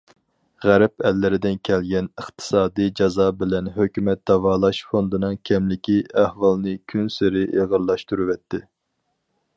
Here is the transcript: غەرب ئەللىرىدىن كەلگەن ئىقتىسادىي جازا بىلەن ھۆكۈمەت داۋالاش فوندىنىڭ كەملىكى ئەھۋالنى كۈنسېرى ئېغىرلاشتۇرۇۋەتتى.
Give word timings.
غەرب 0.67 1.03
ئەللىرىدىن 1.09 1.59
كەلگەن 1.69 2.07
ئىقتىسادىي 2.21 2.89
جازا 3.01 3.27
بىلەن 3.43 3.69
ھۆكۈمەت 3.77 4.23
داۋالاش 4.31 4.81
فوندىنىڭ 4.89 5.37
كەملىكى 5.51 5.99
ئەھۋالنى 6.23 6.75
كۈنسېرى 6.95 7.47
ئېغىرلاشتۇرۇۋەتتى. 7.51 8.67